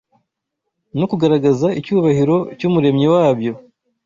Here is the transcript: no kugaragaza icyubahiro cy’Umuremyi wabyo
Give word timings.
no 0.99 1.05
kugaragaza 1.11 1.67
icyubahiro 1.79 2.37
cy’Umuremyi 2.57 3.07
wabyo 3.13 3.53